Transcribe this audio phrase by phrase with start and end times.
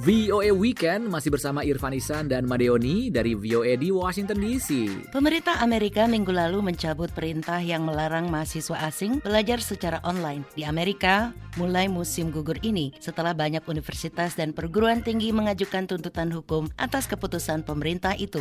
[0.00, 4.88] VOA Weekend masih bersama Irfan Isan dan Madeoni dari VOA di Washington DC.
[5.12, 11.36] Pemerintah Amerika minggu lalu mencabut perintah yang melarang mahasiswa asing belajar secara online di Amerika
[11.60, 17.68] mulai musim gugur ini setelah banyak universitas dan perguruan tinggi mengajukan tuntutan hukum atas keputusan
[17.68, 18.40] pemerintah itu.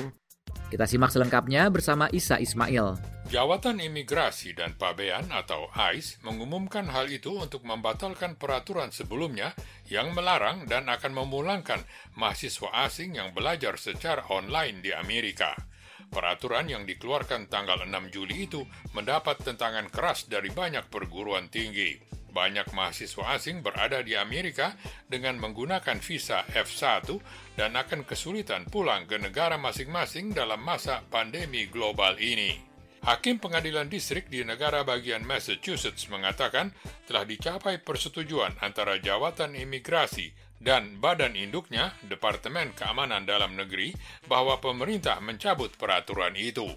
[0.69, 3.19] Kita simak selengkapnya bersama Isa Ismail.
[3.29, 9.53] Jawatan Imigrasi dan Pabean atau ICE mengumumkan hal itu untuk membatalkan peraturan sebelumnya
[9.85, 11.85] yang melarang dan akan memulangkan
[12.17, 15.53] mahasiswa asing yang belajar secara online di Amerika.
[16.09, 18.65] Peraturan yang dikeluarkan tanggal 6 Juli itu
[18.97, 22.01] mendapat tentangan keras dari banyak perguruan tinggi.
[22.29, 24.77] Banyak mahasiswa asing berada di Amerika
[25.09, 27.09] dengan menggunakan visa F1
[27.57, 32.69] dan akan kesulitan pulang ke negara masing-masing dalam masa pandemi global ini.
[32.99, 36.75] Hakim Pengadilan Distrik di negara bagian Massachusetts mengatakan
[37.07, 43.95] telah dicapai persetujuan antara Jawatan Imigrasi dan badan induknya, Departemen Keamanan Dalam Negeri,
[44.27, 46.67] bahwa pemerintah mencabut peraturan itu.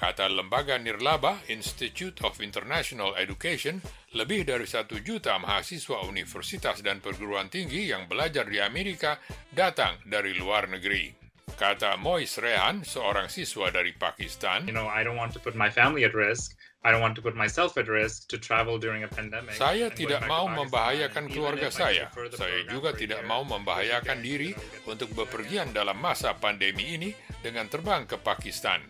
[0.00, 3.84] Kata lembaga nirlaba Institute of International Education,
[4.16, 9.20] lebih dari satu juta mahasiswa universitas dan perguruan tinggi yang belajar di Amerika
[9.52, 11.12] datang dari luar negeri.
[11.52, 15.68] Kata Mois Rehan, seorang siswa dari Pakistan, You know, I don't want to put my
[15.68, 16.56] family at risk.
[16.80, 19.52] I don't want to put myself at risk to travel during a pandemic.
[19.60, 22.08] Saya tidak mau membahayakan keluarga saya.
[22.32, 24.56] Saya juga tidak mau membahayakan diri
[24.88, 27.12] untuk bepergian dalam masa pandemi ini
[27.44, 28.80] dengan terbang ke Pakistan.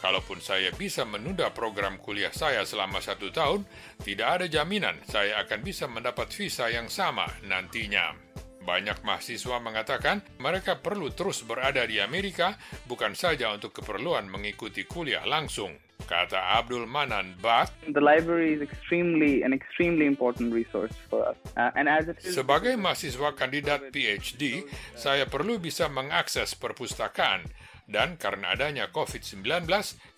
[0.00, 3.68] Kalaupun saya bisa menunda program kuliah saya selama satu tahun,
[4.00, 8.16] tidak ada jaminan saya akan bisa mendapat visa yang sama nantinya.
[8.64, 12.56] Banyak mahasiswa mengatakan mereka perlu terus berada di Amerika
[12.88, 15.76] bukan saja untuk keperluan mengikuti kuliah langsung.
[16.08, 21.36] Kata Abdul Manan Bat, The library is extremely an extremely important resource for us.
[21.56, 24.64] Uh, and as it is Sebagai mahasiswa kandidat PhD,
[24.96, 27.44] saya perlu bisa mengakses perpustakaan.
[27.90, 29.66] Dan karena adanya COVID-19,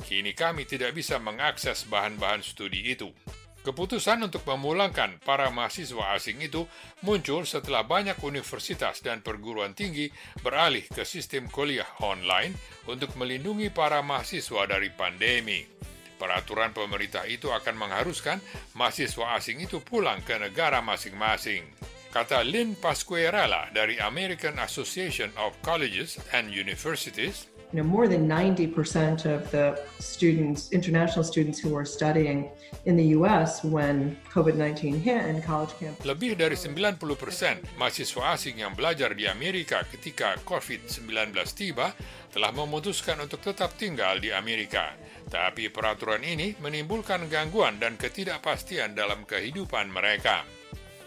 [0.04, 3.08] kini kami tidak bisa mengakses bahan-bahan studi itu.
[3.62, 6.66] Keputusan untuk memulangkan para mahasiswa asing itu
[7.06, 10.10] muncul setelah banyak universitas dan perguruan tinggi
[10.42, 12.58] beralih ke sistem kuliah online
[12.90, 15.62] untuk melindungi para mahasiswa dari pandemi.
[16.18, 18.42] Peraturan pemerintah itu akan mengharuskan
[18.74, 21.62] mahasiswa asing itu pulang ke negara masing-masing.
[22.10, 29.24] Kata Lynn Pasquerella dari American Association of Colleges and Universities, you know, more than 90%
[29.24, 32.52] of the students, international students who were studying
[32.84, 36.04] in the US when COVID-19 hit and college campuses.
[36.04, 37.00] lebih dari 90%
[37.80, 41.96] mahasiswa asing yang belajar di Amerika ketika COVID-19 tiba
[42.28, 44.92] telah memutuskan untuk tetap tinggal di Amerika.
[45.32, 50.44] Tapi peraturan ini menimbulkan gangguan dan ketidakpastian dalam kehidupan mereka.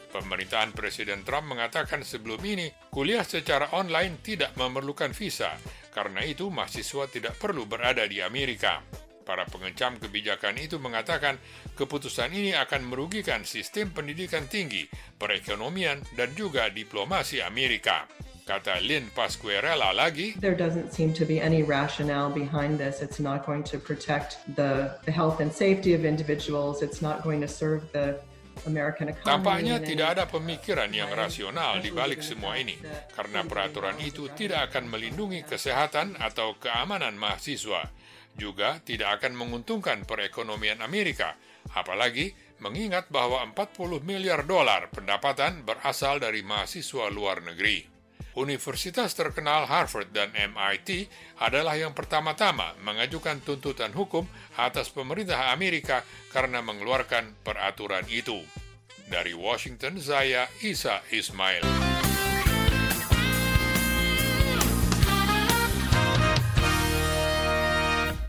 [0.10, 5.52] Pemerintahan Presiden Trump mengatakan sebelum ini kuliah secara online tidak memerlukan visa,
[5.96, 8.84] karena itu mahasiswa tidak perlu berada di Amerika.
[9.24, 11.40] Para pengecam kebijakan itu mengatakan
[11.74, 14.86] keputusan ini akan merugikan sistem pendidikan tinggi,
[15.18, 18.06] perekonomian, dan juga diplomasi Amerika.
[18.46, 23.02] Kata Lynn Pasquerella lagi, There doesn't seem to be any rationale behind this.
[23.02, 26.86] It's not going to protect the, the health and safety of individuals.
[26.86, 28.22] It's not going to serve the.
[29.22, 32.80] Tampaknya tidak ada pemikiran yang rasional di balik semua ini,
[33.14, 37.92] karena peraturan itu tidak akan melindungi kesehatan atau keamanan mahasiswa,
[38.36, 41.36] juga tidak akan menguntungkan perekonomian Amerika,
[41.76, 47.95] apalagi mengingat bahwa 40 miliar dolar pendapatan berasal dari mahasiswa luar negeri.
[48.36, 51.08] Universitas terkenal Harvard dan MIT
[51.40, 54.28] adalah yang pertama-tama mengajukan tuntutan hukum
[54.60, 56.04] atas pemerintah Amerika
[56.36, 58.44] karena mengeluarkan peraturan itu.
[59.08, 61.85] Dari Washington, saya Isa Ismail.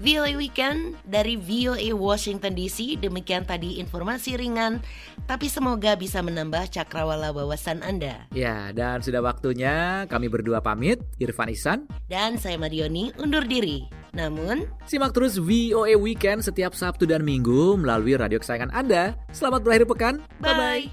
[0.07, 3.03] VOA Weekend dari VOA Washington DC.
[3.03, 4.79] Demikian tadi informasi ringan,
[5.27, 8.31] tapi semoga bisa menambah cakrawala wawasan Anda.
[8.31, 11.91] Ya, dan sudah waktunya kami berdua pamit, Irfan Isan.
[12.07, 13.83] Dan saya Marioni undur diri.
[14.15, 19.19] Namun, Simak terus VOA Weekend setiap Sabtu dan Minggu melalui radio kesayangan Anda.
[19.35, 20.23] Selamat berakhir pekan.
[20.39, 20.87] Bye-bye.